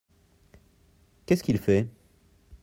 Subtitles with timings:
[1.27, 1.87] Qu’est-ce qu’il fait?